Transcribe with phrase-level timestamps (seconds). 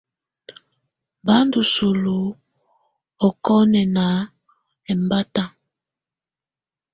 [1.25, 2.17] Bá ndù sulu
[3.27, 4.29] ɔkɔnɛnana
[4.91, 5.43] ɛmbata.